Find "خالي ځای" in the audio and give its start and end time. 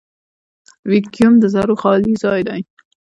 1.81-2.41